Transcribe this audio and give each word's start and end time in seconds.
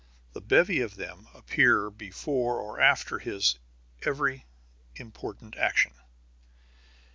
The 0.33 0.41
bevy 0.41 0.81
of 0.81 0.95
them 0.95 1.27
appear 1.35 1.91
before 1.91 2.57
or 2.59 2.79
after 2.81 3.19
his 3.19 3.59
every 4.01 4.45
important 4.95 5.55
action. 5.57 5.93